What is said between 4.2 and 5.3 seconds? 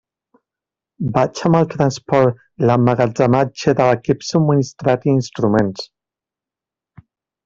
subministrat i